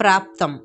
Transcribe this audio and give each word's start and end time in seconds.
ప్రాప్తం. 0.00 0.58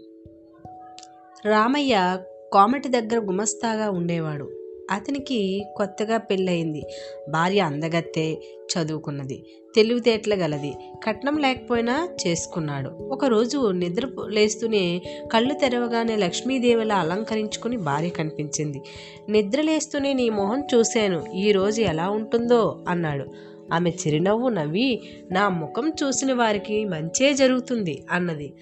రామయ్య 1.46 2.20
కోమటి 2.52 2.88
దగ్గర 2.88 3.18
గుమస్తాగా 3.18 3.90
ఉండేవాడు. 3.90 4.50
అతనికి 4.92 5.66
కొత్తగా 5.78 6.18
పెళ్ళయింది. 6.18 6.84
భార్య 7.30 7.60
అందగత్తే 7.60 8.38
చదువుకున్నది. 8.74 9.46
తెలివితేటలు 9.76 10.36
గలది. 10.36 10.74
కట్నం 11.04 11.38
లేకపోయినా 11.38 12.10
చేసుకున్నాడు. 12.28 12.90
ఒకరోజు 12.90 13.72
నిద్ర 13.72 14.08
లేస్తూనే 14.30 15.02
కళ్ళు 15.34 15.54
తెరవగానే 15.54 16.16
లక్ష్మీదేవిలా 16.16 16.96
అలంకరించుకుని 16.96 17.78
భార్య 17.78 18.10
కనిపించింది. 18.10 18.82
నిద్ర 19.30 19.62
లేస్తూనే 19.62 20.14
నీ 20.14 20.30
మొహం 20.30 20.68
చూశాను. 20.76 21.26
ఈ 21.34 21.52
రోజు 21.52 21.82
ఎలా 21.82 22.10
ఉంటుందో 22.10 22.86
అన్నాడు. 22.90 23.53
ఆమె 23.74 23.90
చిరునవ్వు 23.90 24.50
నవ్వి 24.50 25.02
నా 25.32 25.50
ముఖం 25.50 25.92
చూసిన 26.04 26.34
వారికి 26.34 26.86
మంచే 26.86 27.34
జరుగుతుంది 27.34 28.04
అన్నది. 28.12 28.54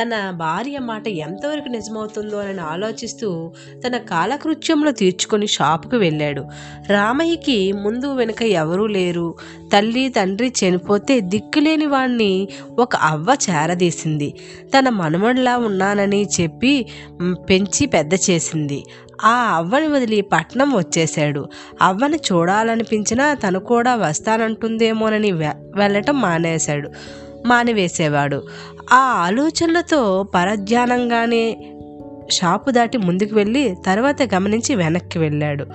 తన 0.00 0.30
భార్య 0.30 0.78
మాట 0.78 1.08
ఎంతవరకు 1.08 1.68
నిజమవుతుందో 1.68 2.36
అని 2.36 2.60
ఆలోచిస్తూ 2.60 3.52
తన 3.86 3.96
కాలకృత్యంలో 3.96 4.92
తీర్చుకొని 4.92 5.46
షాపుకు 5.46 5.96
వెళ్ళాడు. 5.96 6.44
రామయ్యకి 6.88 7.72
ముందు 7.72 8.14
వెనుక 8.14 8.42
ఎవరూ 8.42 8.86
లేరు. 8.86 9.34
తల్లి 9.72 10.08
తండ్రి 10.08 10.52
చనిపోతే 10.60 11.20
దిక్కులేని 11.20 11.86
వాణ్ణి 11.86 12.48
ఒక 12.78 12.96
అవ్వ 12.96 13.36
చేరదీసింది. 13.50 14.34
తన 14.78 14.88
మనమడిలా 14.88 15.56
ఉన్నానని 15.56 16.26
చెప్పి 16.40 16.86
పెంచి 17.50 17.86
పెద్ద 17.86 18.12
చేసింది. 18.30 18.84
ఆ 19.24 19.52
అవ్వని 19.54 19.88
వదిలి 19.88 20.20
పట్నం 20.20 20.76
వచ్చేశాడు. 20.76 21.48
అవ్వని 21.82 22.16
చూడాలనిపించినా 22.16 23.34
తను 23.34 23.58
కూడా 23.58 23.94
వస్తానని 23.96 24.45
వె- 25.32 25.78
వెళ్ళటం 25.78 26.20
మానేశాడు. 26.20 26.90
మానివేసేవాడు. 27.46 28.42
ఆ 28.92 28.96
ఆలోచనలతో 28.96 30.22
పరధ్యానంగానే 30.34 31.72
షాపు 32.32 32.70
దాటి 32.70 32.98
ముందుకు 32.98 33.34
వెళ్ళి 33.34 33.76
తర్వాత 33.86 34.34
గమనించి 34.34 34.74
వెనక్కి 34.74 35.18
వెళ్ళాడు. 35.18 35.66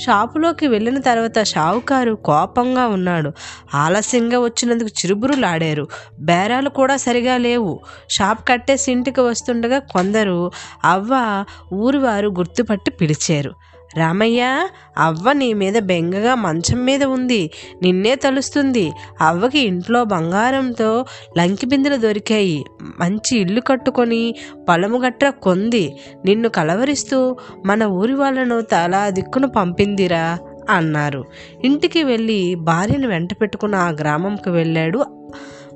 షాపులోకి 0.00 0.66
వెళ్ళిన 0.66 1.00
తర్వాత 1.00 1.42
షావుకారు 1.42 2.14
కోపంగా 2.14 2.86
ఉన్నాడు. 2.86 3.32
ఆలస్యంగా 3.74 4.38
వచ్చినందుకు 4.38 4.88
చిరుబురులాడారు. 4.88 5.88
బేరాలు 6.20 6.68
కూడా 6.68 6.96
సరిగా 6.96 7.36
లేవు. 7.36 7.80
షాప్ 8.10 8.48
కట్టేసి 8.48 8.92
ఇంటికి 8.92 9.20
వస్తుండగా 9.20 9.78
కొందరు 9.78 10.50
అవ్వ 10.84 11.44
ఊరివారు 11.74 12.28
గుర్తుపట్టి 12.28 12.90
పిలిచారు. 12.90 13.52
రామయ్య 13.96 14.68
అవ్వ 14.98 15.32
నీ 15.32 15.52
మీద 15.52 15.78
బెంగగా 15.78 16.34
మంచం 16.34 16.84
మీద 16.84 17.04
ఉంది. 17.04 17.50
నిన్నే 17.82 18.14
తలుస్తుంది. 18.14 18.92
అవ్వకి 19.20 19.58
ఇంట్లో 19.58 20.04
బంగారంతో 20.04 21.04
లంకి 21.38 21.66
బిందెలు 21.66 21.96
దొరికాయి. 21.96 22.64
మంచి 23.00 23.38
ఇల్లు 23.38 23.60
కట్టుకొని 23.60 24.34
పొలము 24.68 24.98
గట్ర 24.98 25.30
కొంది. 25.30 25.96
నిన్ను 26.24 26.48
కలవరిస్తూ 26.48 27.36
మన 27.66 27.84
ఊరి 27.84 28.14
వాళ్ళను 28.14 28.60
తలా 28.60 29.10
దిక్కును 29.10 29.48
పంపిందిరా 29.48 30.38
అన్నారు. 30.70 31.24
ఇంటికి 31.64 32.02
వెళ్ళి 32.02 32.54
భార్యను 32.54 33.08
వెంట 33.08 33.32
పెట్టుకుని 33.32 33.76
ఆ 33.76 33.88
గ్రామంకు 33.88 34.50
వెళ్ళాడు 34.50 35.04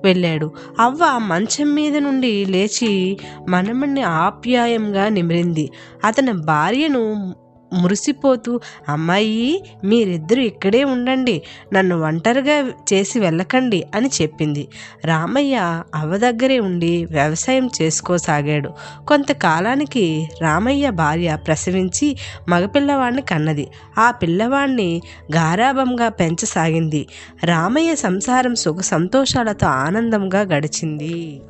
వెళ్ళాడు. 0.05 0.53
అవ్వ 0.81 1.05
మంచం 1.19 1.75
మీద 1.75 1.97
నుండి 1.97 2.45
లేచి 2.45 3.19
మనమణ్ణి 3.49 4.03
ఆప్యాయంగా 4.03 5.09
నిమిరింది. 5.09 5.71
అతని 6.05 6.33
భార్యను 6.33 7.35
మురిసిపోతూ 7.75 8.61
అమ్మాయి 8.89 9.65
మీరిద్దరూ 9.85 10.43
ఇక్కడే 10.43 10.85
ఉండండి 10.85 11.43
నన్ను 11.73 12.01
ఒంటరిగా 12.01 12.71
చేసి 12.93 13.21
వెళ్ళకండి 13.21 13.85
అని 13.95 14.11
చెప్పింది. 14.23 14.69
రామయ్య 15.05 15.83
అవ్వ 15.95 16.17
దగ్గరే 16.17 16.59
ఉండి 16.59 17.05
వ్యవసాయం 17.05 17.71
చేసుకోసాగాడు. 17.83 18.71
కొంతకాలానికి 19.09 20.29
రామయ్య 20.43 20.91
భార్య 20.91 21.39
ప్రసవించి 21.47 22.17
మగపిల్లవాడిని 22.49 23.23
కన్నది. 23.23 23.69
ఆ 23.99 24.11
పిల్లవాడిని 24.11 25.01
గారాభంగా 25.37 26.09
పెంచసాగింది. 26.09 27.07
రామయ్య 27.45 27.95
సంసారం 27.95 28.55
సుఖ 28.55 28.81
సంతోషాలతో 28.81 29.67
ఆనందంగా 29.67 30.41
గడిచింది. 30.41 31.41